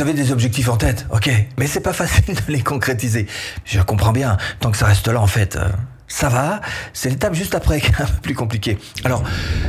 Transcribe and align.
avez 0.00 0.14
des 0.14 0.32
objectifs 0.32 0.68
en 0.68 0.76
tête, 0.76 1.06
ok, 1.10 1.30
mais 1.58 1.66
c'est 1.66 1.80
pas 1.80 1.92
facile 1.92 2.34
de 2.34 2.52
les 2.52 2.62
concrétiser. 2.62 3.26
Je 3.64 3.80
comprends 3.80 4.12
bien, 4.12 4.36
tant 4.60 4.70
que 4.70 4.76
ça 4.76 4.86
reste 4.86 5.08
là 5.08 5.20
en 5.20 5.26
fait. 5.26 5.56
euh, 5.56 5.68
ça 6.10 6.28
va, 6.28 6.60
c'est 6.92 7.08
l'étape 7.08 7.34
juste 7.34 7.54
après 7.54 7.80
qui 7.80 7.86
est 7.86 8.00
un 8.00 8.06
peu 8.06 8.20
plus 8.20 8.34
compliquée. 8.34 8.78
Alors, 9.04 9.22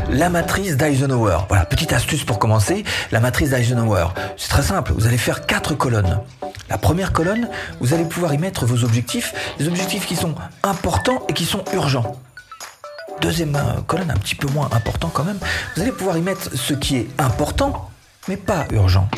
la 0.10 0.30
matrice 0.30 0.76
d'Eisenhower. 0.76 1.38
Voilà, 1.48 1.66
petite 1.66 1.94
astuce 1.94 2.24
pour 2.24 2.40
commencer. 2.40 2.84
La 3.12 3.20
matrice 3.20 3.52
d'Eisenhower. 3.52 4.08
C'est 4.38 4.50
très 4.50 4.64
simple, 4.64 4.92
vous 4.94 5.06
allez 5.06 5.20
faire 5.20 5.46
quatre 5.46 5.76
colonnes. 5.76 6.20
La 6.68 6.80
première 6.80 7.14
colonne, 7.14 7.48
vous 7.80 7.94
allez 7.94 8.06
pouvoir 8.06 8.34
y 8.34 8.40
mettre 8.40 8.66
vos 8.66 8.84
objectifs, 8.84 9.36
des 9.60 9.68
objectifs 9.68 10.08
qui 10.08 10.16
sont 10.16 10.34
importants 10.64 11.22
et 11.30 11.34
qui 11.34 11.46
sont 11.46 11.64
urgents. 11.74 12.16
Deuxième 13.22 13.56
euh, 13.56 13.82
colonne, 13.86 14.10
un 14.10 14.18
petit 14.18 14.34
peu 14.36 14.48
moins 14.48 14.68
important 14.72 15.12
quand 15.14 15.24
même, 15.24 15.38
vous 15.76 15.82
allez 15.84 15.92
pouvoir 15.92 16.18
y 16.18 16.22
mettre 16.22 16.56
ce 16.56 16.74
qui 16.74 16.98
est 16.98 17.08
important, 17.20 17.91
mais 18.28 18.38
pas 18.38 18.68
urgent. 18.72 19.10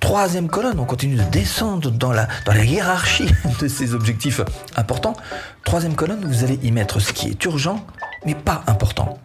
Troisième 0.00 0.48
colonne, 0.48 0.78
on 0.78 0.84
continue 0.84 1.16
de 1.16 1.22
descendre 1.24 1.90
dans 1.90 2.12
la, 2.12 2.28
hiérarchie 2.54 3.28
de 3.60 3.68
ces 3.68 3.94
objectifs 3.94 4.40
importants. 4.76 5.16
Troisième 5.64 5.94
colonne, 5.94 6.24
vous 6.24 6.44
allez 6.44 6.58
y 6.62 6.70
mettre 6.70 7.00
ce 7.00 7.12
qui 7.12 7.28
est 7.28 7.44
urgent, 7.44 7.84
mais 8.24 8.34
pas 8.34 8.62
important. 8.66 9.18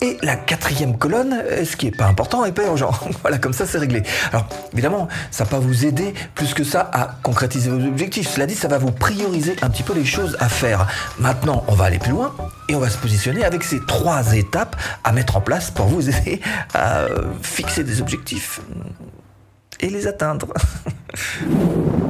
Et 0.00 0.18
la 0.22 0.36
quatrième 0.36 0.98
colonne, 0.98 1.32
euh, 1.32 1.64
ce 1.64 1.76
qui 1.76 1.86
est 1.86 1.96
pas 1.96 2.06
important 2.06 2.44
et 2.44 2.52
pas 2.52 2.64
urgent. 2.64 2.92
voilà, 3.22 3.38
comme 3.38 3.52
ça 3.52 3.66
c'est 3.66 3.78
réglé. 3.78 4.02
Alors 4.32 4.46
évidemment, 4.72 5.08
ça 5.30 5.44
va 5.44 5.50
pas 5.50 5.58
vous 5.58 5.86
aider 5.86 6.14
plus 6.34 6.54
que 6.54 6.64
ça 6.64 6.90
à 6.92 7.16
concrétiser 7.22 7.70
vos 7.70 7.84
objectifs. 7.86 8.28
Cela 8.28 8.46
dit, 8.46 8.54
ça 8.54 8.68
va 8.68 8.78
vous 8.78 8.92
prioriser 8.92 9.56
un 9.62 9.70
petit 9.70 9.82
peu 9.82 9.94
les 9.94 10.04
choses 10.04 10.36
à 10.40 10.48
faire. 10.48 10.86
Maintenant, 11.18 11.64
on 11.68 11.74
va 11.74 11.86
aller 11.86 11.98
plus 11.98 12.12
loin 12.12 12.34
et 12.68 12.74
on 12.74 12.80
va 12.80 12.90
se 12.90 12.98
positionner 12.98 13.44
avec 13.44 13.64
ces 13.64 13.80
trois 13.86 14.34
étapes 14.34 14.76
à 15.04 15.12
mettre 15.12 15.36
en 15.36 15.40
place 15.40 15.70
pour 15.70 15.86
vous 15.86 16.08
aider 16.08 16.40
à 16.74 17.06
fixer 17.42 17.84
des 17.84 18.00
objectifs 18.00 18.60
et 19.80 19.88
les 19.88 20.06
atteindre. 20.06 20.52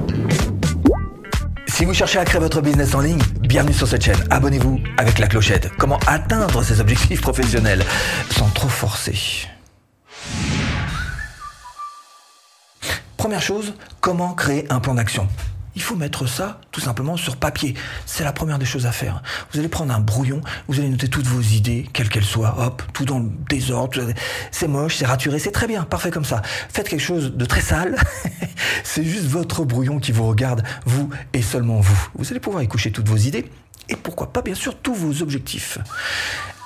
Si 1.77 1.85
vous 1.85 1.93
cherchez 1.93 2.19
à 2.19 2.25
créer 2.25 2.41
votre 2.41 2.63
business 2.63 2.95
en 2.95 3.01
ligne, 3.01 3.21
bienvenue 3.39 3.75
sur 3.75 3.87
cette 3.87 4.03
chaîne. 4.03 4.17
Abonnez-vous 4.31 4.81
avec 4.97 5.19
la 5.19 5.27
clochette. 5.27 5.71
Comment 5.77 5.99
atteindre 6.07 6.63
ses 6.63 6.81
objectifs 6.81 7.21
professionnels 7.21 7.85
sans 8.31 8.49
trop 8.49 8.71
forcer? 8.71 9.47
Première 13.19 13.43
chose, 13.43 13.75
comment 14.01 14.33
créer 14.33 14.65
un 14.73 14.81
plan 14.81 14.95
d'action? 14.95 15.29
Il 15.77 15.83
faut 15.83 15.95
mettre 15.95 16.27
ça 16.27 16.61
tout 16.73 16.81
simplement 16.81 17.17
sur 17.17 17.37
papier. 17.37 17.75
C'est 18.07 18.25
la 18.25 18.33
première 18.33 18.59
des 18.59 18.65
choses 18.65 18.87
à 18.87 18.93
faire. 18.93 19.23
Vous 19.53 19.59
allez 19.59 19.69
prendre 19.69 19.95
un 19.95 20.01
brouillon, 20.01 20.41
vous 20.69 20.81
allez 20.81 20.89
noter 20.89 21.09
toutes 21.09 21.27
vos 21.27 21.43
idées, 21.43 21.87
quelles 21.93 22.09
qu'elles 22.09 22.25
soient, 22.25 22.57
hop, 22.59 22.83
tout 22.95 23.05
dans 23.05 23.19
le 23.19 23.29
désordre. 23.49 24.01
C'est 24.51 24.69
moche, 24.69 24.97
c'est 24.97 25.07
raturé, 25.07 25.39
c'est 25.39 25.53
très 25.53 25.67
bien, 25.67 25.85
parfait 25.85 26.11
comme 26.11 26.25
ça. 26.25 26.41
Faites 26.71 26.89
quelque 26.89 27.01
chose 27.01 27.33
de 27.37 27.45
très 27.45 27.61
sale. 27.61 27.97
c'est 28.85 29.05
juste 29.05 29.27
votre 29.27 29.65
brouillon 29.65 30.01
qui 30.01 30.13
vous 30.13 30.27
regarde, 30.27 30.65
vous 30.87 31.11
et 31.35 31.43
seulement 31.43 31.81
vous. 31.81 32.09
Vous 32.15 32.31
allez 32.31 32.41
pouvoir 32.41 32.63
y 32.63 32.69
coucher 32.69 32.91
toutes 32.91 33.09
vos 33.09 33.17
idées 33.17 33.45
et 33.91 33.97
pourquoi 33.97 34.33
pas 34.33 34.41
bien 34.41 34.55
sûr 34.55 34.79
tous 34.79 34.95
vos 34.95 35.23
objectifs. 35.23 35.79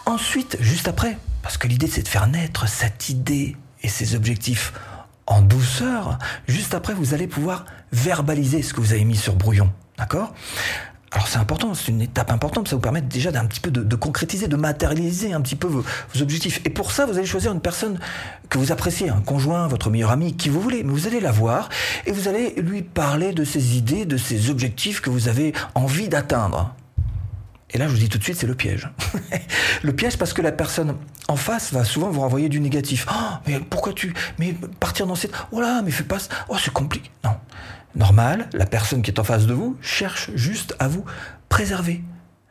Ensuite, 0.07 0.57
juste 0.61 0.87
après, 0.87 1.19
parce 1.43 1.59
que 1.59 1.67
l'idée 1.67 1.89
c'est 1.89 2.03
de 2.03 2.09
faire 2.09 2.29
naître 2.29 2.69
cette 2.69 3.09
idée 3.09 3.57
et 3.83 3.89
ses 3.89 4.15
objectifs 4.15 4.73
en 5.31 5.43
douceur, 5.43 6.19
juste 6.49 6.75
après, 6.75 6.93
vous 6.93 7.15
allez 7.15 7.29
pouvoir 7.29 7.65
verbaliser 7.93 8.63
ce 8.63 8.75
que 8.75 8.81
vous 8.81 8.93
avez 8.93 9.05
mis 9.05 9.17
sur 9.17 9.37
brouillon. 9.37 9.71
D'accord? 9.97 10.35
Alors 11.13 11.27
c'est 11.27 11.39
important, 11.39 11.75
c'est 11.75 11.91
une 11.91 12.03
étape 12.03 12.31
importante, 12.31 12.69
ça 12.69 12.77
vous 12.77 12.83
permet 12.83 13.01
déjà 13.01 13.33
d'un 13.33 13.45
petit 13.47 13.59
peu 13.59 13.71
de, 13.71 13.97
concrétiser, 13.97 14.47
de 14.47 14.57
matérialiser 14.57 15.33
un 15.33 15.41
petit 15.41 15.57
peu 15.57 15.67
vos, 15.67 15.85
objectifs. 16.21 16.61
Et 16.65 16.71
pour 16.71 16.93
ça, 16.93 17.07
vous 17.07 17.17
allez 17.17 17.27
choisir 17.27 17.53
une 17.53 17.61
personne 17.61 17.99
que 18.49 18.59
vous 18.59 18.71
appréciez, 18.71 19.09
un 19.09 19.21
conjoint, 19.21 19.67
votre 19.67 19.91
meilleur 19.91 20.11
ami, 20.11 20.37
qui 20.37 20.49
vous 20.49 20.61
voulez. 20.61 20.85
Mais 20.85 20.93
vous 20.93 21.09
allez 21.09 21.21
la 21.21 21.33
voir 21.33 21.69
et 22.07 22.13
vous 22.13 22.29
allez 22.29 22.55
lui 22.61 22.83
parler 22.83 23.33
de 23.33 23.45
ses 23.45 23.77
idées, 23.77 24.05
de 24.05 24.17
ses 24.17 24.51
objectifs 24.51 25.01
que 25.01 25.11
vous 25.11 25.29
avez 25.29 25.53
envie 25.75 26.09
d'atteindre. 26.09 26.75
Et 27.73 27.79
là, 27.79 27.87
je 27.87 27.93
vous 27.93 27.99
dis 27.99 28.09
tout 28.09 28.19
de 28.19 28.23
suite, 28.23 28.37
c'est 28.37 28.47
le 28.47 28.55
piège. 28.55 28.89
le 29.83 29.93
piège 29.93 30.17
parce 30.17 30.33
que 30.33 30.43
la 30.43 30.53
personne 30.53 30.97
en 31.29 31.37
face 31.37 31.73
va 31.73 31.85
souvent 31.85 32.11
vous 32.11 32.21
renvoyer 32.21 32.49
du 32.49 32.61
négatif. 32.61 33.07
Oh, 33.11 33.35
mais 33.47 33.61
pourquoi 33.61 33.93
tu... 33.93 34.13
Mais 34.39 34.55
partir 34.81 35.07
dans 35.07 35.15
cette... 35.15 35.33
Oh 35.53 35.61
là, 35.61 35.83
mais 35.83 35.91
fais 35.91 36.05
pas... 36.05 36.19
Oh, 36.49 36.57
c'est 36.59 36.73
compliqué. 36.73 37.11
Non. 37.25 37.37
Normal, 37.95 38.49
la 38.53 38.67
personne 38.67 39.03
qui 39.03 39.11
est 39.11 39.19
en 39.19 39.25
face 39.25 39.47
de 39.47 39.55
vous 39.55 39.77
cherche 39.81 40.31
juste 40.35 40.75
à 40.79 40.89
vous 40.89 41.05
préserver. 41.49 42.03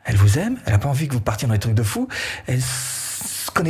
Elle 0.04 0.16
vous 0.16 0.38
aime, 0.38 0.58
elle 0.64 0.72
n'a 0.72 0.78
pas 0.78 0.88
envie 0.88 1.08
que 1.08 1.14
vous 1.14 1.20
partiez 1.20 1.46
dans 1.46 1.54
les 1.54 1.60
trucs 1.60 1.74
de 1.74 1.82
fou, 1.82 2.08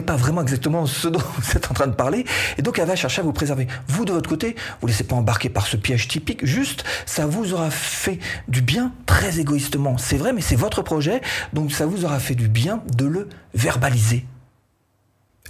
pas 0.00 0.16
vraiment 0.16 0.42
exactement 0.42 0.86
ce 0.86 1.08
dont 1.08 1.20
vous 1.38 1.56
êtes 1.56 1.70
en 1.70 1.74
train 1.74 1.86
de 1.86 1.94
parler, 1.94 2.24
et 2.58 2.62
donc 2.62 2.78
elle 2.78 2.86
va 2.86 2.96
chercher 2.96 3.20
à 3.20 3.24
vous 3.24 3.32
préserver. 3.32 3.66
Vous, 3.88 4.04
de 4.04 4.12
votre 4.12 4.28
côté, 4.28 4.56
vous 4.80 4.86
laissez 4.86 5.04
pas 5.04 5.16
embarquer 5.16 5.48
par 5.48 5.66
ce 5.66 5.76
piège 5.76 6.08
typique, 6.08 6.44
juste, 6.44 6.84
ça 7.06 7.26
vous 7.26 7.52
aura 7.52 7.70
fait 7.70 8.18
du 8.48 8.62
bien 8.62 8.92
très 9.06 9.40
égoïstement. 9.40 9.98
C'est 9.98 10.16
vrai, 10.16 10.32
mais 10.32 10.40
c'est 10.40 10.56
votre 10.56 10.82
projet, 10.82 11.20
donc 11.52 11.72
ça 11.72 11.86
vous 11.86 12.04
aura 12.04 12.18
fait 12.18 12.34
du 12.34 12.48
bien 12.48 12.82
de 12.96 13.04
le 13.04 13.28
verbaliser. 13.54 14.24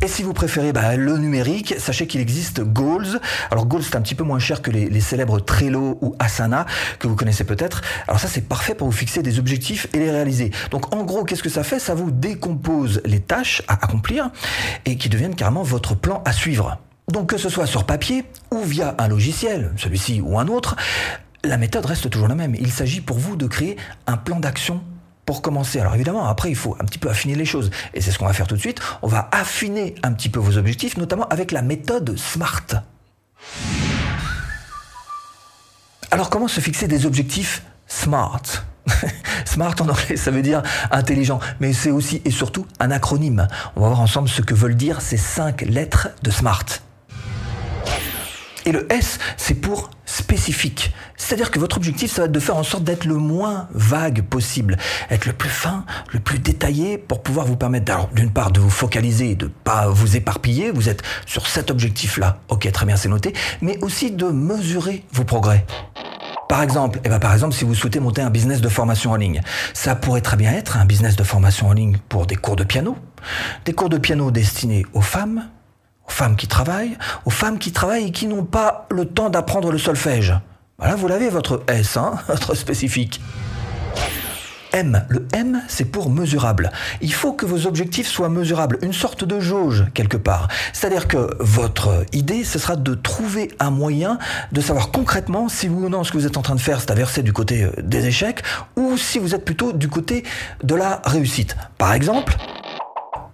Et 0.03 0.09
si 0.09 0.23
vous 0.23 0.33
préférez 0.33 0.73
bah, 0.73 0.97
le 0.97 1.19
numérique, 1.19 1.75
sachez 1.79 2.07
qu'il 2.07 2.23
existe 2.23 2.63
Goals. 2.63 3.21
Alors 3.51 3.67
Goals, 3.67 3.83
c'est 3.83 3.97
un 3.97 4.01
petit 4.01 4.15
peu 4.15 4.25
moins 4.25 4.39
cher 4.39 4.63
que 4.63 4.71
les, 4.71 4.89
les, 4.89 5.01
célèbres 5.01 5.41
Trello 5.41 5.99
ou 6.01 6.15
Asana, 6.19 6.65
que 6.99 7.07
vous 7.07 7.17
connaissez 7.17 7.45
peut-être. 7.45 7.83
Alors 8.09 8.19
ça, 8.19 8.27
c'est 8.27 8.41
parfait 8.41 8.75
pour 8.75 8.89
vous 8.89 8.97
fixer 8.97 9.23
des 9.23 9.39
objectifs 9.39 9.89
et 9.93 9.99
les 9.99 10.11
réaliser. 10.11 10.53
Donc 10.71 10.95
en 10.95 11.05
gros, 11.05 11.25
qu'est-ce 11.25 11.43
que 11.43 11.51
ça 11.51 11.65
fait? 11.65 11.79
Ça 11.79 11.95
vous 11.95 12.11
décompose 12.11 13.03
les 13.05 13.21
tâches 13.21 13.63
à 13.69 13.75
accomplir 13.75 14.31
et 14.87 14.97
qui 14.97 15.11
deviennent 15.11 15.35
carrément 15.35 15.63
votre 15.63 15.95
plan 15.95 16.23
à 16.25 16.33
suivre. 16.33 16.79
Donc 17.13 17.29
que 17.31 17.37
ce 17.39 17.51
soit 17.51 17.67
sur 17.67 17.85
papier 17.85 18.25
ou 18.51 18.63
via 18.63 18.95
un 18.99 19.09
logiciel, 19.09 19.73
celui-ci 19.77 20.23
ou 20.23 20.39
un 20.39 20.49
autre, 20.49 20.77
la 21.45 21.59
méthode 21.59 21.85
reste 21.85 22.09
toujours 22.09 22.29
la 22.29 22.35
même. 22.35 22.55
Il 22.55 22.71
s'agit 22.71 23.03
pour 23.03 23.19
vous 23.19 23.37
de 23.37 23.47
créer 23.47 23.77
un 24.07 24.17
plan 24.17 24.41
d'action 24.41 24.83
pour 25.31 25.43
commencer. 25.43 25.79
Alors 25.79 25.95
évidemment, 25.95 26.27
après, 26.27 26.51
il 26.51 26.57
faut 26.57 26.77
un 26.81 26.85
petit 26.85 26.99
peu 26.99 27.09
affiner 27.09 27.37
les 27.37 27.45
choses. 27.45 27.71
Et 27.95 28.01
c'est 28.01 28.11
ce 28.11 28.19
qu'on 28.19 28.27
va 28.27 28.33
faire 28.33 28.49
tout 28.49 28.57
de 28.57 28.61
suite. 28.61 28.81
On 29.01 29.07
va 29.07 29.29
affiner 29.31 29.95
un 30.03 30.13
petit 30.13 30.29
peu 30.29 30.41
vos 30.41 30.59
objectifs, 30.59 30.97
notamment 30.97 31.29
avec 31.29 31.53
la 31.53 31.63
méthode 31.63 32.19
SMART. 32.19 32.83
Alors 36.11 36.31
comment 36.31 36.49
se 36.49 36.61
fixer 36.61 36.89
des 36.89 37.07
objectifs 37.07 37.63
SMART? 37.87 38.43
Smart 39.45 39.77
en 39.79 39.91
anglais, 39.91 40.17
ça 40.17 40.33
veut 40.33 40.43
dire 40.43 40.65
intelligent, 40.91 41.39
mais 41.61 41.73
c'est 41.75 41.93
aussi 41.93 42.23
et 42.25 42.33
surtout 42.33 42.67
un 42.81 42.91
acronyme. 42.91 43.47
On 43.77 43.83
va 43.83 43.87
voir 43.87 44.01
ensemble 44.01 44.29
ce 44.29 44.43
que 44.43 44.55
veulent 44.55 44.75
dire 44.75 45.01
ces 45.01 45.17
cinq 45.17 45.61
lettres 45.61 46.09
de 46.25 46.33
SMART. 46.33 46.65
Et 48.67 48.73
le 48.73 48.93
S, 48.93 49.21
c'est 49.37 49.55
pour 49.55 49.91
spécifique. 50.21 50.93
C'est-à-dire 51.17 51.51
que 51.51 51.59
votre 51.59 51.77
objectif, 51.77 52.13
ça 52.13 52.23
va 52.23 52.27
être 52.27 52.33
de 52.33 52.41
faire 52.41 52.57
en 52.57 52.63
sorte 52.63 52.85
d'être 52.85 53.05
le 53.05 53.17
moins 53.17 53.69
vague 53.73 54.23
possible, 54.23 54.77
être 55.11 55.27
le 55.27 55.33
plus 55.33 55.49
fin, 55.49 55.85
le 56.13 56.21
plus 56.21 56.39
détaillé 56.39 56.99
pour 56.99 57.23
pouvoir 57.23 57.47
vous 57.47 57.57
permettre, 57.57 58.09
d'une 58.15 58.31
part, 58.31 58.51
de 58.51 58.61
vous 58.61 58.71
focaliser, 58.71 59.35
de 59.35 59.47
pas 59.47 59.89
vous 59.89 60.17
éparpiller, 60.17 60.71
vous 60.71 60.89
êtes 60.89 61.03
sur 61.27 61.47
cet 61.47 61.71
objectif-là, 61.71 62.39
ok, 62.49 62.71
très 62.71 62.87
bien, 62.87 62.97
c'est 62.97 63.09
noté, 63.09 63.33
mais 63.61 63.79
aussi 63.83 64.11
de 64.11 64.27
mesurer 64.27 65.05
vos 65.13 65.25
progrès. 65.25 65.65
Par 66.49 66.63
exemple, 66.63 67.01
eh 67.05 67.09
ben 67.09 67.21
par 67.21 67.33
exemple, 67.33 67.55
si 67.55 67.65
vous 67.65 67.75
souhaitez 67.77 68.01
monter 68.01 68.23
un 68.23 68.31
business 68.31 68.61
de 68.61 68.69
formation 68.69 69.13
en 69.13 69.17
ligne, 69.17 69.41
ça 69.73 69.95
pourrait 69.95 70.21
très 70.21 70.37
bien 70.37 70.53
être 70.53 70.77
un 70.77 70.85
business 70.85 71.15
de 71.15 71.23
formation 71.23 71.69
en 71.69 71.73
ligne 71.73 71.99
pour 72.09 72.27
des 72.27 72.35
cours 72.35 72.57
de 72.57 72.65
piano, 72.65 72.97
des 73.65 73.73
cours 73.73 73.89
de 73.89 73.99
piano 73.99 74.33
destinés 74.33 74.85
aux 74.93 75.01
femmes, 75.01 75.49
femmes 76.13 76.37
qui 76.37 76.47
travaillent, 76.47 76.97
aux 77.25 77.31
femmes 77.31 77.59
qui 77.59 77.73
travaillent 77.73 78.07
et 78.07 78.13
qui 78.13 78.27
n'ont 78.27 78.45
pas 78.45 78.87
le 78.91 79.05
temps 79.05 79.31
d'apprendre 79.31 79.71
le 79.71 79.79
solfège. 79.79 80.35
Voilà, 80.79 80.95
vous 80.95 81.09
l'avez, 81.09 81.29
votre 81.29 81.63
S, 81.69 81.97
hein, 81.97 82.15
votre 82.29 82.55
spécifique. 82.55 83.21
M. 84.73 85.05
Le 85.09 85.27
M, 85.33 85.63
c'est 85.69 85.85
pour 85.85 86.11
mesurable. 86.11 86.71
Il 87.01 87.13
faut 87.13 87.33
que 87.33 87.45
vos 87.45 87.67
objectifs 87.67 88.07
soient 88.07 88.29
mesurables, 88.29 88.79
une 88.83 88.93
sorte 88.93 89.25
de 89.25 89.41
jauge 89.41 89.87
quelque 89.95 90.17
part. 90.17 90.49
C'est-à-dire 90.73 91.09
que 91.09 91.37
votre 91.41 92.05
idée, 92.13 92.45
ce 92.45 92.59
sera 92.59 92.77
de 92.77 92.95
trouver 92.95 93.51
un 93.59 93.71
moyen 93.71 94.19
de 94.53 94.61
savoir 94.61 94.91
concrètement 94.91 95.49
si 95.49 95.69
oui 95.69 95.87
ou 95.87 95.89
non 95.89 96.05
ce 96.05 96.13
que 96.13 96.19
vous 96.19 96.27
êtes 96.27 96.37
en 96.37 96.43
train 96.43 96.55
de 96.55 96.61
faire, 96.61 96.81
c'est 96.81 96.91
à 96.91 96.95
verser 96.95 97.23
du 97.23 97.33
côté 97.33 97.69
des 97.83 98.07
échecs, 98.07 98.43
ou 98.77 98.97
si 98.97 99.19
vous 99.19 99.35
êtes 99.35 99.45
plutôt 99.45 99.73
du 99.73 99.89
côté 99.89 100.25
de 100.63 100.75
la 100.75 101.03
réussite. 101.05 101.57
Par 101.79 101.93
exemple, 101.93 102.37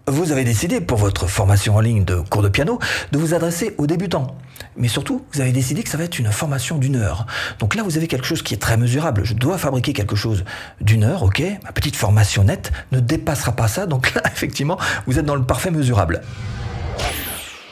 vous 0.09 0.31
avez 0.31 0.45
décidé 0.45 0.81
pour 0.81 0.99
votre 0.99 1.27
formation 1.27 1.75
en 1.75 1.81
ligne 1.81 2.05
de 2.05 2.17
cours 2.17 2.43
de 2.43 2.49
piano 2.49 2.79
de 3.11 3.19
vous 3.19 3.35
adresser 3.35 3.75
aux 3.77 3.89
débutants. 3.89 4.37
Mais 4.77 4.87
surtout, 4.87 5.25
vous 5.33 5.41
avez 5.41 5.51
décidé 5.51 5.83
que 5.83 5.89
ça 5.89 5.99
va 5.99 6.05
être 6.05 6.19
une 6.19 6.31
formation 6.31 6.79
d'une 6.79 6.97
heure. 6.97 7.27
Donc 7.59 7.75
là, 7.75 7.83
vous 7.83 7.97
avez 7.97 8.07
quelque 8.07 8.27
chose 8.27 8.43
qui 8.43 8.55
est 8.55 8.59
très 8.59 8.77
mesurable. 8.77 9.23
Je 9.25 9.35
dois 9.35 9.59
fabriquer 9.59 9.93
quelque 9.93 10.15
chose 10.15 10.45
d'une 10.81 11.03
heure, 11.03 11.25
ok 11.25 11.43
Ma 11.65 11.73
petite 11.73 11.97
formation 11.97 12.45
nette 12.45 12.73
ne 12.93 13.01
dépassera 13.01 13.53
pas 13.53 13.67
ça. 13.67 13.87
Donc 13.87 14.15
là, 14.15 14.23
effectivement, 14.33 14.79
vous 15.07 15.19
êtes 15.19 15.25
dans 15.25 15.35
le 15.35 15.45
parfait 15.45 15.73
mesurable. 15.73 16.23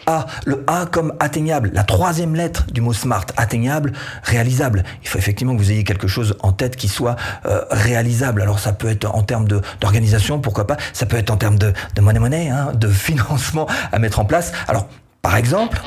A, 0.07 0.27
le 0.45 0.65
A 0.67 0.87
comme 0.87 1.15
atteignable, 1.21 1.71
la 1.73 1.85
troisième 1.85 2.35
lettre 2.35 2.67
du 2.73 2.81
mot 2.81 2.93
smart, 2.93 3.27
atteignable, 3.37 3.93
réalisable. 4.23 4.85
Il 5.03 5.09
faut 5.09 5.19
effectivement 5.19 5.55
que 5.55 5.61
vous 5.61 5.71
ayez 5.71 5.85
quelque 5.85 6.09
chose 6.09 6.37
en 6.41 6.53
tête 6.53 6.77
qui 6.77 6.89
soit 6.89 7.17
euh, 7.47 7.65
réalisable. 7.71 8.43
Alors 8.43 8.59
ça 8.59 8.73
peut 8.73 8.89
être 8.89 9.07
en 9.07 9.23
termes 9.23 9.47
d'organisation, 9.81 10.41
pourquoi 10.41 10.67
pas, 10.67 10.77
ça 10.93 11.07
peut 11.07 11.17
être 11.17 11.31
en 11.31 11.37
termes 11.37 11.59
de, 11.59 11.73
de 11.95 12.01
monnaie-monnaie, 12.01 12.51
hein, 12.51 12.73
de 12.75 12.89
financement 13.05 13.67
à 13.93 13.99
mettre 13.99 14.21
en 14.21 14.25
place. 14.25 14.53
Alors, 14.69 14.89
par 15.23 15.37
exemple, 15.37 15.81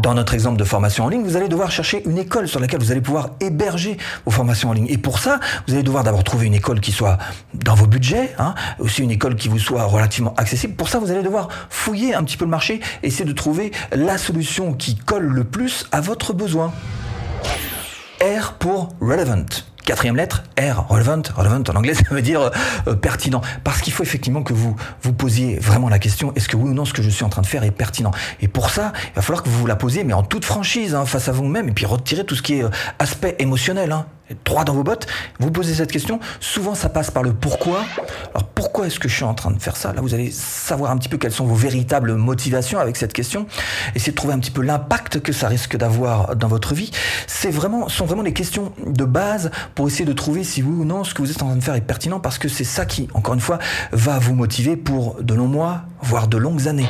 Dans 0.00 0.14
notre 0.14 0.34
exemple 0.34 0.58
de 0.58 0.64
formation 0.64 1.04
en 1.04 1.08
ligne, 1.08 1.24
vous 1.24 1.36
allez 1.36 1.48
devoir 1.48 1.72
chercher 1.72 2.08
une 2.08 2.18
école 2.18 2.46
sur 2.46 2.60
laquelle 2.60 2.78
vous 2.78 2.92
allez 2.92 3.00
pouvoir 3.00 3.30
héberger 3.40 3.96
vos 4.24 4.30
formations 4.30 4.70
en 4.70 4.72
ligne. 4.72 4.86
Et 4.88 4.96
pour 4.96 5.18
ça, 5.18 5.40
vous 5.66 5.74
allez 5.74 5.82
devoir 5.82 6.04
d'abord 6.04 6.22
trouver 6.22 6.46
une 6.46 6.54
école 6.54 6.80
qui 6.80 6.92
soit 6.92 7.18
dans 7.54 7.74
vos 7.74 7.86
budgets, 7.86 8.32
hein, 8.38 8.54
aussi 8.78 9.02
une 9.02 9.10
école 9.10 9.34
qui 9.34 9.48
vous 9.48 9.58
soit 9.58 9.82
relativement 9.84 10.34
accessible. 10.36 10.74
Pour 10.74 10.88
ça, 10.88 11.00
vous 11.00 11.10
allez 11.10 11.24
devoir 11.24 11.48
fouiller 11.68 12.14
un 12.14 12.22
petit 12.22 12.36
peu 12.36 12.44
le 12.44 12.50
marché, 12.50 12.80
essayer 13.02 13.24
de 13.24 13.32
trouver 13.32 13.72
la 13.90 14.18
solution 14.18 14.72
qui 14.72 14.94
colle 14.94 15.26
le 15.26 15.42
plus 15.42 15.86
à 15.90 16.00
votre 16.00 16.32
besoin. 16.32 16.72
R 18.22 18.52
pour 18.54 18.90
relevant. 19.00 19.46
Quatrième 19.88 20.16
lettre, 20.16 20.42
R, 20.60 20.86
relevant, 20.90 21.22
relevant 21.34 21.62
en 21.66 21.76
anglais, 21.76 21.94
ça 21.94 22.02
veut 22.10 22.20
dire 22.20 22.50
euh, 22.86 22.94
pertinent. 22.94 23.40
Parce 23.64 23.80
qu'il 23.80 23.90
faut 23.90 24.02
effectivement 24.02 24.42
que 24.42 24.52
vous 24.52 24.76
vous 25.00 25.14
posiez 25.14 25.58
vraiment 25.58 25.88
la 25.88 25.98
question, 25.98 26.34
est-ce 26.34 26.46
que 26.46 26.58
oui 26.58 26.68
ou 26.68 26.74
non 26.74 26.84
ce 26.84 26.92
que 26.92 27.00
je 27.00 27.08
suis 27.08 27.24
en 27.24 27.30
train 27.30 27.40
de 27.40 27.46
faire 27.46 27.64
est 27.64 27.70
pertinent? 27.70 28.10
Et 28.42 28.48
pour 28.48 28.68
ça, 28.68 28.92
il 29.06 29.14
va 29.16 29.22
falloir 29.22 29.42
que 29.42 29.48
vous 29.48 29.60
vous 29.60 29.66
la 29.66 29.76
posiez, 29.76 30.04
mais 30.04 30.12
en 30.12 30.22
toute 30.22 30.44
franchise, 30.44 30.94
hein, 30.94 31.06
face 31.06 31.30
à 31.30 31.32
vous-même, 31.32 31.70
et 31.70 31.72
puis 31.72 31.86
retirer 31.86 32.26
tout 32.26 32.34
ce 32.34 32.42
qui 32.42 32.58
est 32.58 32.64
euh, 32.64 32.70
aspect 32.98 33.36
émotionnel. 33.38 33.92
Hein 33.92 34.04
droit 34.44 34.64
dans 34.64 34.74
vos 34.74 34.82
bottes, 34.82 35.06
vous 35.38 35.50
posez 35.50 35.74
cette 35.74 35.92
question, 35.92 36.20
souvent 36.40 36.74
ça 36.74 36.88
passe 36.88 37.10
par 37.10 37.22
le 37.22 37.32
pourquoi. 37.32 37.84
Alors 38.34 38.48
pourquoi 38.48 38.86
est-ce 38.86 38.98
que 38.98 39.08
je 39.08 39.14
suis 39.14 39.24
en 39.24 39.34
train 39.34 39.50
de 39.50 39.60
faire 39.60 39.76
ça? 39.76 39.92
Là, 39.92 40.00
vous 40.00 40.14
allez 40.14 40.30
savoir 40.30 40.90
un 40.90 40.98
petit 40.98 41.08
peu 41.08 41.18
quelles 41.18 41.32
sont 41.32 41.46
vos 41.46 41.54
véritables 41.54 42.14
motivations 42.14 42.78
avec 42.78 42.96
cette 42.96 43.12
question. 43.12 43.46
Essayez 43.94 44.12
de 44.12 44.16
trouver 44.16 44.34
un 44.34 44.38
petit 44.38 44.50
peu 44.50 44.62
l'impact 44.62 45.20
que 45.20 45.32
ça 45.32 45.48
risque 45.48 45.76
d'avoir 45.76 46.36
dans 46.36 46.48
votre 46.48 46.74
vie. 46.74 46.90
C'est 47.26 47.50
vraiment, 47.50 47.88
sont 47.88 48.06
vraiment 48.06 48.22
les 48.22 48.32
questions 48.32 48.72
de 48.86 49.04
base 49.04 49.50
pour 49.74 49.86
essayer 49.88 50.04
de 50.04 50.12
trouver 50.12 50.44
si 50.44 50.62
oui 50.62 50.74
ou 50.80 50.84
non 50.84 51.04
ce 51.04 51.14
que 51.14 51.22
vous 51.22 51.30
êtes 51.30 51.42
en 51.42 51.46
train 51.46 51.56
de 51.56 51.64
faire 51.64 51.74
est 51.74 51.80
pertinent 51.80 52.20
parce 52.20 52.38
que 52.38 52.48
c'est 52.48 52.64
ça 52.64 52.84
qui, 52.84 53.08
encore 53.14 53.34
une 53.34 53.40
fois, 53.40 53.58
va 53.92 54.18
vous 54.18 54.34
motiver 54.34 54.76
pour 54.76 55.22
de 55.22 55.34
longs 55.34 55.48
mois, 55.48 55.82
voire 56.02 56.28
de 56.28 56.36
longues 56.36 56.68
années. 56.68 56.88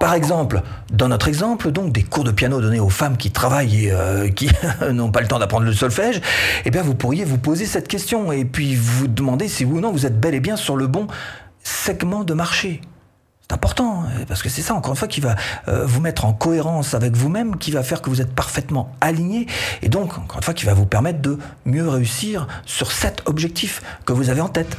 Par 0.00 0.14
exemple, 0.14 0.62
dans 0.90 1.08
notre 1.08 1.28
exemple, 1.28 1.70
donc 1.70 1.92
des 1.92 2.02
cours 2.02 2.24
de 2.24 2.30
piano 2.30 2.58
donnés 2.62 2.80
aux 2.80 2.88
femmes 2.88 3.18
qui 3.18 3.30
travaillent 3.30 3.84
et 3.84 3.92
euh, 3.92 4.30
qui 4.30 4.48
n'ont 4.90 5.12
pas 5.12 5.20
le 5.20 5.28
temps 5.28 5.38
d'apprendre 5.38 5.66
le 5.66 5.74
solfège, 5.74 6.22
eh 6.64 6.70
bien 6.70 6.80
vous 6.80 6.94
pourriez 6.94 7.26
vous 7.26 7.36
poser 7.36 7.66
cette 7.66 7.86
question 7.86 8.32
et 8.32 8.46
puis 8.46 8.74
vous 8.74 9.08
demander 9.08 9.46
si 9.46 9.66
oui 9.66 9.76
ou 9.76 9.80
non 9.82 9.92
vous 9.92 10.06
êtes 10.06 10.18
bel 10.18 10.34
et 10.34 10.40
bien 10.40 10.56
sur 10.56 10.74
le 10.74 10.86
bon 10.86 11.06
segment 11.62 12.24
de 12.24 12.32
marché. 12.32 12.80
C'est 13.42 13.52
important, 13.52 14.04
hein, 14.04 14.24
parce 14.26 14.42
que 14.42 14.48
c'est 14.48 14.62
ça, 14.62 14.74
encore 14.74 14.92
une 14.92 14.96
fois, 14.96 15.08
qui 15.08 15.20
va 15.20 15.36
euh, 15.68 15.84
vous 15.84 16.00
mettre 16.00 16.24
en 16.24 16.32
cohérence 16.32 16.94
avec 16.94 17.14
vous-même, 17.14 17.58
qui 17.58 17.70
va 17.70 17.82
faire 17.82 18.00
que 18.00 18.08
vous 18.08 18.22
êtes 18.22 18.32
parfaitement 18.32 18.92
aligné, 19.02 19.48
et 19.82 19.90
donc, 19.90 20.16
encore 20.16 20.38
une 20.38 20.44
fois, 20.44 20.54
qui 20.54 20.64
va 20.64 20.72
vous 20.72 20.86
permettre 20.86 21.20
de 21.20 21.38
mieux 21.66 21.86
réussir 21.86 22.48
sur 22.64 22.90
cet 22.90 23.28
objectif 23.28 23.82
que 24.06 24.14
vous 24.14 24.30
avez 24.30 24.40
en 24.40 24.48
tête 24.48 24.78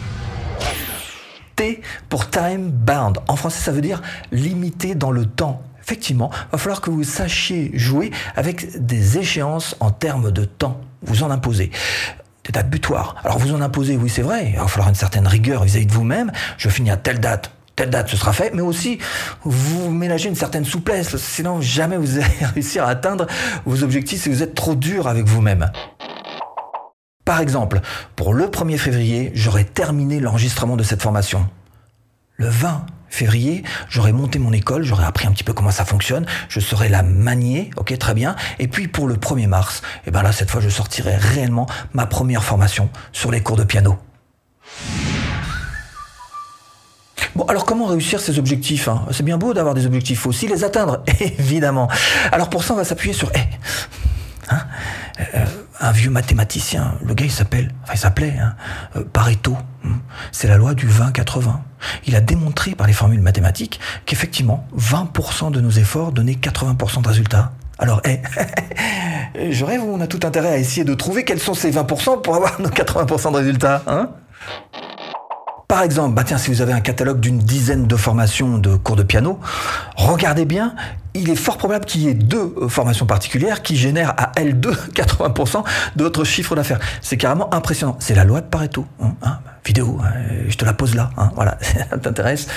pour 2.10 2.30
time 2.30 2.70
bound. 2.70 3.20
En 3.28 3.36
français, 3.36 3.62
ça 3.62 3.72
veut 3.72 3.82
dire 3.82 4.02
limité 4.32 4.96
dans 4.96 5.12
le 5.12 5.26
temps. 5.26 5.62
Effectivement, 5.84 6.30
va 6.52 6.58
falloir 6.58 6.82
que 6.82 6.90
vous 6.90 7.04
sachiez 7.04 7.72
jouer 7.74 8.12
avec 8.36 8.86
des 8.86 9.18
échéances 9.18 9.76
en 9.80 9.92
termes 9.92 10.32
de 10.32 10.46
temps. 10.46 10.80
Vous 11.02 11.24
en 11.24 11.32
imposez 11.32 11.72
des 12.46 12.52
dates 12.52 12.70
butoirs. 12.70 13.16
Alors 13.24 13.38
vous 13.38 13.54
en 13.54 13.62
imposez, 13.62 13.98
oui 13.98 14.10
c'est 14.10 14.22
vrai, 14.22 14.52
il 14.54 14.60
va 14.60 14.68
falloir 14.68 14.90
une 14.90 14.96
certaine 14.96 15.28
rigueur 15.28 15.64
vis-à-vis 15.64 15.86
de 15.86 15.92
vous-même. 15.92 16.32
Je 16.58 16.70
finis 16.70 16.92
à 16.92 16.98
telle 16.98 17.20
date, 17.20 17.52
telle 17.76 17.90
date 17.90 18.10
ce 18.10 18.18
sera 18.18 18.34
fait, 18.34 18.52
mais 18.54 18.62
aussi 18.62 19.00
vous 19.44 19.92
ménagez 19.92 20.30
une 20.30 20.36
certaine 20.36 20.66
souplesse, 20.66 21.16
sinon 21.18 21.62
jamais 21.62 21.98
vous 21.98 22.18
allez 22.18 22.46
réussir 22.54 22.84
à 22.86 22.90
atteindre 22.90 23.28
vos 23.66 23.84
objectifs 23.84 24.24
si 24.24 24.30
vous 24.30 24.44
êtes 24.44 24.56
trop 24.56 24.76
dur 24.76 25.08
avec 25.08 25.26
vous-même. 25.26 25.72
Par 27.32 27.40
exemple, 27.40 27.80
pour 28.18 28.34
le 28.34 28.48
1er 28.48 28.78
février, 28.78 29.32
j'aurai 29.36 29.64
terminé 29.64 30.20
l'enregistrement 30.20 30.76
de 30.76 30.84
cette 30.84 31.02
formation. 31.02 31.50
Le 32.36 32.50
20 32.50 32.86
février, 33.08 33.64
j'aurai 33.88 34.12
monté 34.12 34.38
mon 34.38 34.52
école, 34.52 34.84
j'aurai 34.84 35.06
appris 35.06 35.28
un 35.28 35.32
petit 35.32 35.46
peu 35.46 35.54
comment 35.54 35.72
ça 35.72 35.86
fonctionne, 35.86 36.26
je 36.50 36.60
saurai 36.60 36.90
la 36.90 37.04
manier, 37.04 37.70
ok, 37.78 37.98
très 37.98 38.14
bien. 38.14 38.36
Et 38.60 38.68
puis 38.68 38.90
pour 38.90 39.08
le 39.08 39.16
1er 39.16 39.48
mars, 39.48 39.82
et 39.82 40.08
eh 40.08 40.12
ben 40.12 40.24
là, 40.24 40.34
cette 40.34 40.52
fois, 40.52 40.60
je 40.60 40.68
sortirai 40.68 41.16
réellement 41.16 41.68
ma 41.94 42.06
première 42.06 42.44
formation 42.44 42.90
sur 43.14 43.32
les 43.32 43.40
cours 43.40 43.56
de 43.56 43.64
piano. 43.64 43.98
Bon, 47.36 47.46
alors 47.46 47.66
comment 47.66 47.86
réussir 47.86 48.20
ces 48.20 48.40
objectifs 48.40 48.90
hein? 48.90 49.06
C'est 49.12 49.24
bien 49.24 49.38
beau 49.38 49.54
d'avoir 49.54 49.74
des 49.74 49.86
objectifs, 49.86 50.20
faut 50.20 50.30
aussi 50.30 50.48
les 50.48 50.66
atteindre, 50.66 51.02
évidemment. 51.40 51.88
Alors 52.34 52.50
pour 52.50 52.66
ça, 52.66 52.74
on 52.74 52.78
va 52.78 52.84
s'appuyer 52.84 53.14
sur... 53.14 53.32
un 55.82 55.92
vieux 55.92 56.12
mathématicien, 56.12 56.96
le 57.04 57.14
gars 57.14 57.26
il 57.26 57.32
s'appelle, 57.32 57.74
enfin 57.84 57.94
il 57.96 58.00
s'appelait 58.00 58.36
hein, 58.40 58.56
euh, 58.96 59.04
Pareto. 59.12 59.58
Hmm. 59.84 59.96
C'est 60.32 60.48
la 60.48 60.58
loi 60.58 60.74
du 60.76 60.88
20-80. 60.88 61.56
Il 62.06 62.16
a 62.16 62.22
démontré 62.22 62.76
par 62.76 62.88
les 62.88 62.94
formules 62.94 63.22
mathématiques 63.22 63.80
qu'effectivement 64.06 64.68
20% 64.78 65.52
de 65.52 65.60
nos 65.60 65.72
efforts 65.72 66.12
donnaient 66.12 66.34
80% 66.34 67.02
de 67.02 67.08
résultats. 67.08 67.52
Alors, 67.80 68.00
eh, 68.06 68.20
je 69.52 69.66
rêve, 69.66 69.82
on 69.84 70.00
a 70.02 70.08
tout 70.08 70.20
intérêt 70.24 70.50
à 70.50 70.58
essayer 70.58 70.84
de 70.84 70.94
trouver 70.94 71.26
quels 71.26 71.40
sont 71.40 71.56
ces 71.56 71.72
20% 71.72 72.22
pour 72.22 72.36
avoir 72.36 72.62
nos 72.62 72.70
80% 72.70 73.32
de 73.32 73.38
résultats, 73.38 73.84
hein? 73.88 74.12
Par 75.72 75.84
exemple, 75.84 76.16
bah 76.16 76.26
tiens, 76.26 76.38
si 76.38 76.52
vous 76.52 76.62
avez 76.62 76.74
un 76.74 76.82
catalogue 76.82 77.22
d'une 77.22 77.38
dizaine 77.38 77.88
de 77.88 77.96
formations 77.96 78.58
de 78.58 78.76
cours 78.76 78.98
de 78.98 79.04
piano, 79.04 79.40
regardez 79.96 80.44
bien 80.44 80.76
il 81.14 81.30
est 81.30 81.36
fort 81.38 81.58
probable 81.58 81.86
qu'il 81.86 82.02
y 82.02 82.10
ait 82.10 82.14
deux 82.14 82.54
euh, 82.58 82.68
formations 82.68 83.06
particulières 83.06 83.62
qui 83.62 83.78
génèrent 83.78 84.14
à 84.18 84.34
elles 84.36 84.60
deux 84.60 84.74
80% 84.74 85.64
de 85.96 86.04
votre 86.04 86.26
chiffre 86.26 86.56
d'affaires. 86.56 86.80
C'est 87.02 87.16
carrément 87.16 87.54
impressionnant. 87.54 87.96
C'est 88.00 88.16
la 88.16 88.26
loi 88.26 88.42
de 88.42 88.48
Pareto. 88.48 88.86
Hein, 89.02 89.14
hein 89.22 89.40
vidéo, 89.64 90.00
hein, 90.04 90.12
je 90.48 90.58
te 90.58 90.66
la 90.66 90.74
pose 90.74 90.96
là. 90.96 91.12
Voilà, 91.36 91.58
ça 91.62 91.98
t'intéresse 91.98 92.48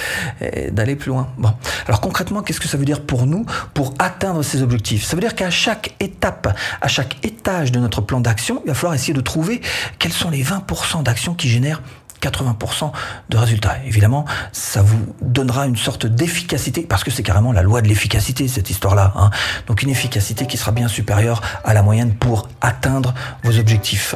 d'aller 0.73 0.97
plus 0.97 1.11
loin. 1.11 1.29
Bon, 1.39 1.53
alors 1.87 2.01
concrètement, 2.01 2.43
qu'est-ce 2.43 2.61
que 2.61 2.69
ça 2.69 2.79
veut 2.79 2.85
dire 2.85 3.03
pour 3.03 3.27
nous 3.27 3.47
pour 3.75 3.95
atteindre 4.01 4.43
ces 4.43 4.63
objectifs? 4.63 5.05
Ça 5.05 5.15
veut 5.15 5.21
dire 5.21 5.37
qu'à 5.37 5.51
chaque 5.51 5.95
étape, 6.01 6.57
à 6.81 6.89
chaque 6.89 7.25
étage 7.25 7.71
de 7.71 7.79
notre 7.79 8.01
plan 8.01 8.21
d'action, 8.21 8.61
il 8.65 8.69
va 8.69 8.75
falloir 8.75 8.95
essayer 8.95 9.15
de 9.15 9.21
trouver 9.21 9.61
quels 9.99 10.13
sont 10.13 10.31
les 10.31 10.43
20% 10.43 11.03
d'actions 11.03 11.35
qui 11.35 11.49
génèrent 11.49 11.83
80% 12.25 12.93
de 13.29 13.37
résultats. 13.37 13.77
Évidemment, 13.87 14.25
ça 14.53 14.83
vous 14.83 15.15
donnera 15.21 15.67
une 15.67 15.77
sorte 15.77 16.07
d'efficacité, 16.07 16.83
parce 16.83 17.05
que 17.05 17.11
c'est 17.11 17.23
carrément 17.23 17.53
la 17.53 17.63
loi 17.63 17.83
de 17.83 17.89
l'efficacité, 17.89 18.49
cette 18.49 18.71
histoire-là. 18.71 19.13
Hein. 19.17 19.31
Donc 19.67 19.83
une 19.83 19.91
efficacité 19.91 20.47
qui 20.47 20.57
sera 20.57 20.73
bien 20.73 20.89
supérieure 20.89 21.43
à 21.65 21.75
la 21.75 21.83
moyenne 21.83 22.15
pour 22.15 22.49
atteindre 22.61 23.15
vos 23.43 23.59
objectifs. 23.59 24.15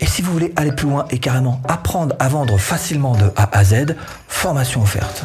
Et 0.00 0.06
si 0.06 0.22
vous 0.22 0.32
voulez 0.32 0.52
aller 0.56 0.72
plus 0.72 0.88
loin 0.88 1.06
et 1.10 1.18
carrément 1.18 1.60
apprendre 1.68 2.14
à 2.18 2.28
vendre 2.28 2.58
facilement 2.58 3.14
de 3.16 3.32
A 3.36 3.48
à 3.56 3.64
Z, 3.64 3.96
formation 4.28 4.82
offerte. 4.82 5.24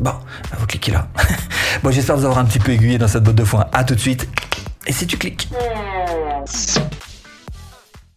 Bon, 0.00 0.10
bah, 0.10 0.56
vous 0.58 0.66
cliquez 0.66 0.92
là. 0.92 1.08
bon, 1.82 1.90
j'espère 1.90 2.16
vous 2.16 2.24
avoir 2.24 2.38
un 2.38 2.44
petit 2.44 2.58
peu 2.58 2.72
aiguillé 2.72 2.98
dans 2.98 3.08
cette 3.08 3.22
botte 3.22 3.36
de 3.36 3.44
foin. 3.44 3.66
À 3.72 3.84
tout 3.84 3.94
de 3.94 4.00
suite. 4.00 4.28
Et 4.86 4.92
si 4.92 5.06
tu 5.06 5.16
cliques 5.16 5.48